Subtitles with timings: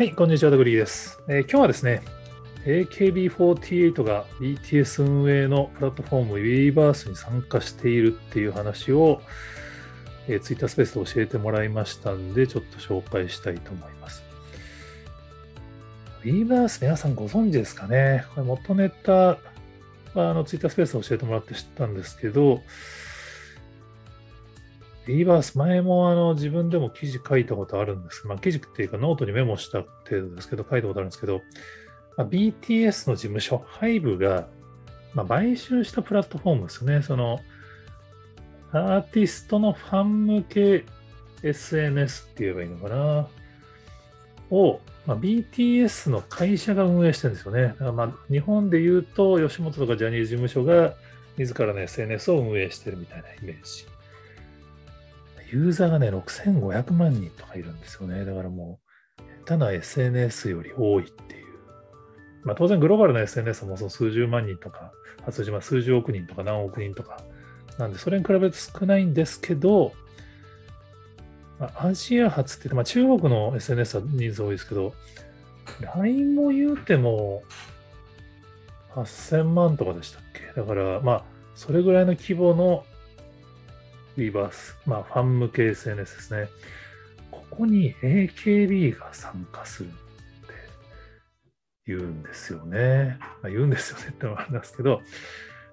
[0.00, 2.00] はい、こんにちは、ダグリーです、えー、今日はですね、
[2.64, 9.20] AKB48 が BTS 運営のプラットフォーム Weverse に参加しているっていう話を、
[10.26, 14.22] えー、Twitter スペースで教えてもらいましたんで、ちょっと紹介したいと思います。
[16.24, 18.24] Weverse 皆さんご存知ですかね？
[18.34, 19.38] これ元ネタは
[20.14, 22.62] あの Twitter スペースで教えてもらって知ったんですけど、
[25.06, 31.40] リバース、前もあの自分でも記事書いたことあるんですけど、まあ、記事っていうかノートにメモした程度ですけど、書いたことあるんですけど、
[32.16, 34.48] まあ、BTS の事務所、HYBE が、
[35.14, 37.02] まあ、買収したプラットフォームですね。
[37.02, 37.40] その、
[38.72, 40.84] アーティストのファン向け
[41.42, 43.28] SNS って言えばいいのかな？
[44.50, 47.62] を、まあ、BTS の会社が運営してるんですよね。
[47.62, 50.94] だからまあ日本で言うと、吉本とかジャニーズ事務所が
[51.36, 53.86] 自らの SNS を運営してるみたいなイメージ。
[55.52, 58.24] ユーザーがね、6500万人とかいるんですよね。
[58.24, 58.80] だからも
[59.18, 61.46] う、下手な SNS より多いっていう。
[62.44, 64.92] まあ当然グローバルな SNS もその数十万人とか、
[65.30, 67.22] 数十、数十億人とか何億人とか、
[67.78, 69.92] なんでそれに比べると少ないんですけど、
[71.58, 74.94] まあ、アジア初って、まあ、中国の SNS は人数多いですけど、
[75.96, 77.42] LINE も言うても
[78.94, 80.60] 8000万とかでしたっけ？
[80.60, 82.84] だから、まあ、それぐらいの規模の
[84.16, 86.48] ウィーバース、まあ、ファン向け SNS ですね。
[87.30, 89.96] ここに AKB が参加するって
[91.86, 93.18] 言うんですよね。
[93.42, 95.02] まあ、言うんですよね ってのもあるんですけど、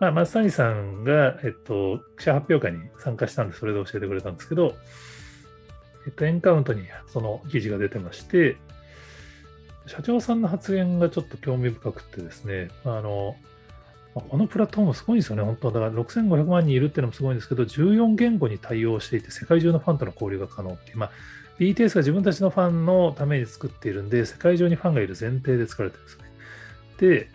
[0.00, 4.74] まあ、松谷さんが、えっと、記者発表会に参加したんで、それで教えてくれたんですけど、
[6.06, 8.56] えっと、エンカウントにその記事が出てまして、
[9.86, 13.36] 社長さんの発言がちょっと興味深くてですね、あの、
[14.14, 21.10] このプラットフォームすごいんですよね、本当だから6500万人いるっていうのもすごいんですけど、14言語に対応していて、世界中のファンとの交流が可能っていう、まあ、
[21.58, 26.24] BTS が自分たちのファンのために作っているんで、世界中にファンがいる前提で作られてるんですね。
[26.98, 27.28] で、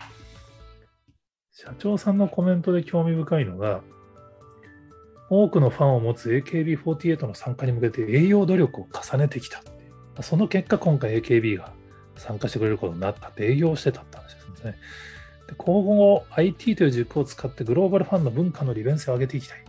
[1.52, 3.82] 社長さんのコメントで興味深いのが、
[5.30, 9.60] 多くのファンを持つ AKB48 の参加に向けて栄養努力を重ねてきた
[10.22, 11.72] その結果、今回 AKB が
[12.16, 14.76] 参加してくれることになったって営業してたって話ですね。
[15.48, 19.64] で今後 IT という軸を使ってグローバルファンの文化の利便性を上げていきたい。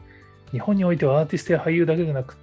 [0.52, 2.38] 日本においてはアーティストや俳優だけでなく、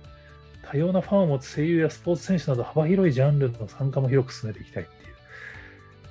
[0.62, 5.14] 多様なファンを持つ声優やスポーツ選手など幅広いジャンルの参加も広く進めていきたいっていう。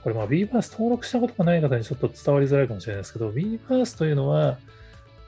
[0.04, 4.58] これまあ Weverse 登録したことがない方にちょっと伝わりづらいかもしれないですけど、Weverse というのは、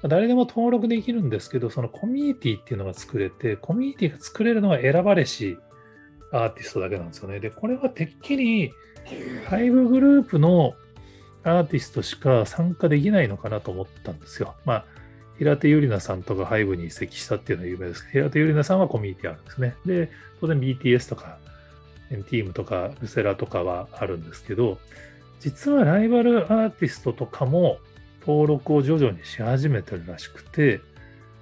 [0.04, 5.58] 誰でも登録できるんですけど、そのコミュニティっていうのが作れて、コミュニティが作れるのは選ばれし
[6.32, 7.40] アーティストだけなんですよね。
[7.40, 8.72] で、これはてっきり、
[9.50, 10.76] 5グループの
[11.46, 14.56] アーティストしか参加できないのかなと思ったんですよ。
[14.66, 14.86] まあ、
[15.38, 19.76] 平手友梨奈さんとかハイブに移籍したっていうのは有名ですけど、平手友梨奈さんはコミュニティあるんですね。
[19.86, 20.12] で、
[20.42, 21.38] 当然 BTS とか、
[22.10, 24.80] ティームとか、ルセラとかはあるんですけど、
[25.40, 27.78] 実はライバルアーティストとかも
[28.22, 30.82] 登録を徐々にし始めてるらしくて、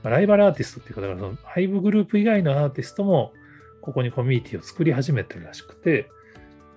[0.03, 3.31] ライバルアーティストっていうか、だからそのハイブグループ以外のアーティストも
[3.81, 6.09] ここにコミュニティを作り始めてるらしくて、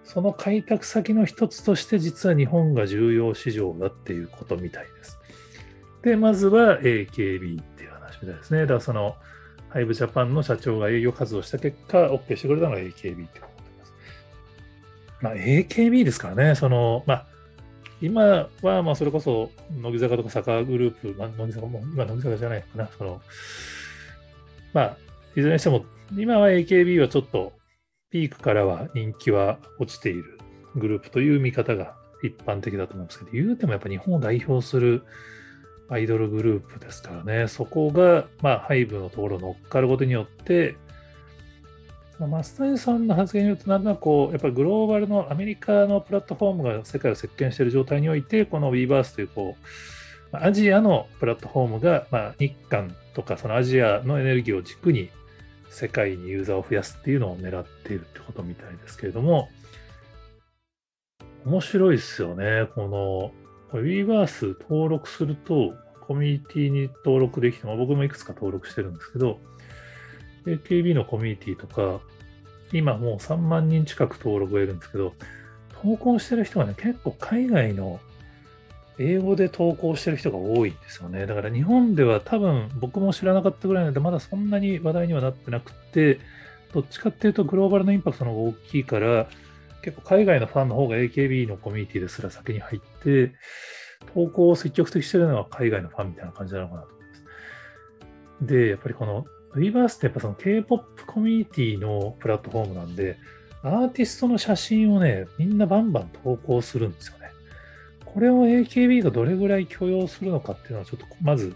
[0.06, 5.19] その開拓先の一つとして実は日本が重要市場だっていうことみたいです。
[6.03, 8.61] で、まずは AKB っていう話みたいですね。
[8.61, 9.16] だからその、
[9.69, 13.95] ハイブジャパンの社長が営業活動した結果、OK してくれたのが AKB ってことです。
[15.21, 17.27] まあ、AKB ですからね、その、まあ、
[18.00, 19.50] 今は、まあ、それこそ、
[19.81, 23.21] 乃木坂とか坂グループ、まあ、乃木坂も、今、乃木坂じゃないかな、その、
[24.72, 24.97] まあ、
[25.34, 25.84] いずれにしても、
[26.16, 27.53] 今は AKB はちょっと
[28.11, 30.39] ピークからは人気は落ちている
[30.77, 35.05] グループという見方が一般的だと思うんですけど、言うてもやっぱ日本を代表する
[35.89, 40.77] アイドルグループですからね、そこが、まあ、ハイブのところに乗っかることによって、
[42.19, 49.56] 増谷さんの発言によると、なんかこう、やっぱりグローバルのアメリカのプラットフォームが世界を席巻している状態において、この Weverse という、こ
[50.33, 55.10] う、アジアのプラットフォームが、まあ、日韓とか、そのアジアのエネルギーを軸に
[55.71, 59.48] 世界にユーザーを増やすっていうのを狙っているってことみたいですけれども、
[61.45, 62.68] 面白いですよね。
[62.74, 63.33] こ
[63.72, 69.39] の、Weverse 登録すると、コミュニティに登録できて、も、僕もいくつか登録してるんですけど、
[70.47, 72.01] AKB のコミュニティとか、
[72.72, 75.15] 今もう3万人近く登録がいるんですけど、
[75.83, 78.01] 投稿してる人がね、結構海外の
[78.98, 81.27] 英語で投稿してる人が多いんですよね。
[81.27, 86.19] だから日本では多分僕も知らなかったぐらいなので、まだそんなに話題にはなってなくて、
[86.72, 89.28] どっちかっていうとグローバルのインパクトの方が大きいから、
[89.83, 93.33] 結構海外のファンの方が AKB のコミュニティですら先に入って、
[94.15, 97.15] 投稿を積極的してるのは海外のファンみたいな感じなのかなと思いま
[98.41, 98.47] す。
[98.47, 103.16] で、やっぱりこの Weverse ってやっぱその K-POP コミュニティのプラットフォームなんで、
[103.63, 107.26] アーティストの写真をね、みんなバンバン投稿するんですよね。
[108.16, 111.54] これを AKB がどれぐらい許容するのかっていうのは、ちょっとまず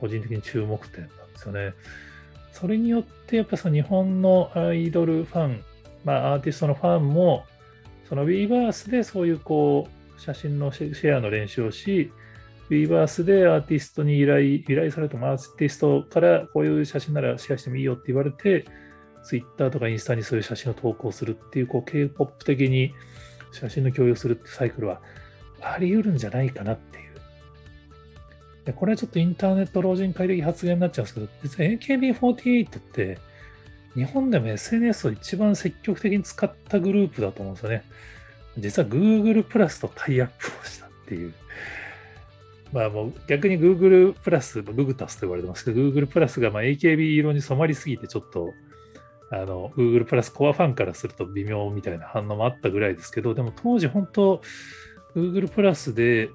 [0.00, 1.74] 個人的に注目点なんですよね。
[2.52, 5.62] それによって、やっぱその日本のアイドルファン、
[6.06, 7.44] まあ、アーティストのファンも、
[8.08, 12.10] その Weverse でそういうこう写真のシェアの練習をし、
[12.70, 18.64] Weverse でアーティストに依頼依頼されたアーティストからこういう写真ならシェアしてもいいよって言われて、
[19.22, 22.94] Twitter とかインスタにそういう写真を投稿するっていう、こう K-POP 的に
[23.52, 25.02] 写真の共有するってサイクルは
[25.62, 27.10] あり得るんじゃないかなっていう。
[28.64, 33.18] でこれはちょっとインターネット老人会的発言になっちゃうんですけど、実は AKB48 って
[33.94, 37.82] 日本でも SNS を一番積極的に使ったグループだと思うんですよね。
[38.58, 41.34] 実は Google プラスとタイアップをしたっていう。
[42.72, 48.52] まあもう逆に Google プラス、ググタスと言われてますけど、Google プラスがま AKB 色に染まりすぎてちょっと
[49.32, 54.40] あの Google プラスコアファンからすると微妙みたいな反応もあったぐらいですけど、でも当時本当
[55.14, 56.30] Google プラスで、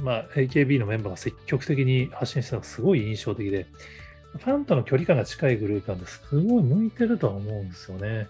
[0.00, 3.66] まあ、AKB のメンバーが積極的に発信したのがすごい印象的で、
[4.38, 8.28] ファンとの距離感が近いグループなんですすごい向いてるとは思うんですよね。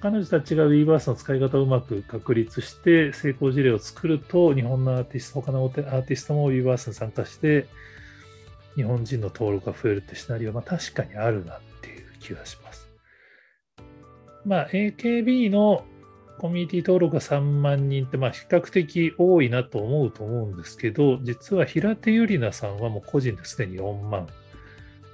[0.00, 7.66] 彼女たちが Weverse の使い方をうまく確立して成功事例を作ると、日本のアーティスト、他のアーティストも Weverse に参加して、
[8.76, 12.88] 日本人の登録が増えるってシナリオは、まあ、確かにあるなっていう気がします。
[14.44, 15.84] まあ、AKB の
[16.40, 24.26] コミュニティ登録が3万人って、まあ、比較的多いなと思うと思うんですけど、実は平手友梨奈さんはもう個人ですでに4万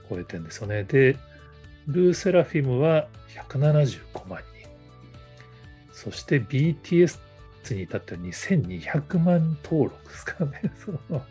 [0.09, 0.85] 超えてるんですよね。
[0.85, 1.17] で、
[1.89, 3.09] ルーセラフィムは
[3.51, 4.69] 175万人。
[5.93, 7.19] そして BTS
[7.71, 10.63] に至っては2200万登録ですかね。
[10.79, 11.25] その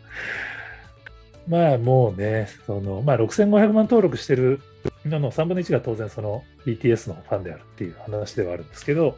[1.48, 4.60] まあもうね、そのまあ、6500万登録してる
[5.06, 9.16] のの3分の1が当然その BTS のファンであるっていう話ではあるんですけど、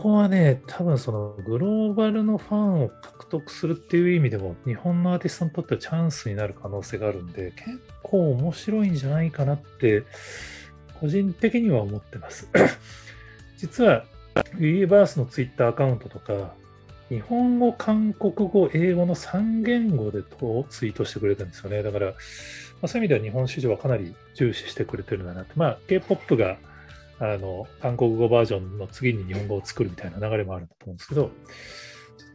[0.00, 10.04] ここはね、多分そのグローバルのファンを獲得するっていう意味でも、日本のアーティストにとってはチャンスになる可能性があるんで、結構面白いんじゃないかなって、
[10.98, 12.48] 個人的には思ってます。
[13.58, 14.06] 実は、
[14.58, 16.54] ユニバースのツイッターアカウントとか、
[17.10, 20.22] 日本語、韓国語、英語の3言語で
[20.70, 21.82] ツイートしてくれてるんですよね。
[21.82, 22.14] だから、ま
[22.84, 25.52] あ、そういう意味では日本市場はかなり重視してくれてるんだなって。
[25.56, 26.56] まあ、K-POP が
[27.20, 31.30] あの韓国語バージョンの次に日本語を作るみたいな流れもあると思うんですけど、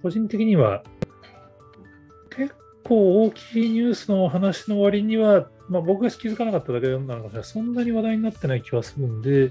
[0.04, 0.84] 個人的には
[2.30, 2.54] 結
[2.84, 7.44] 構大きいニュースの話の割には、まあ、僕が気づかなかっただけなのかもしれない。
[7.44, 9.50] そんなに話題になってない気はするんで、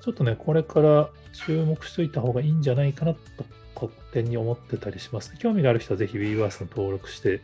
[0.00, 3.20] ちょっとね、これから注目しておいた方がいいんじゃないかなと
[3.74, 5.36] 勝手に思ってたりします。
[5.38, 7.42] 興味がある人はぜひ Weverse の登録して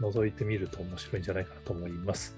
[0.00, 2.34] 覗いてみると面白いんじゃないかなと思います。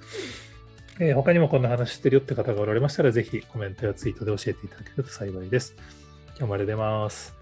[1.00, 5.74] えー、他にもこんな話してるよって方がおられましたら、ぜひコメントやツイートで教えていただけると幸いです。
[6.36, 7.37] 今日もありがとうございます。